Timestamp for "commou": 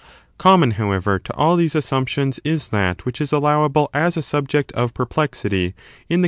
0.73-0.99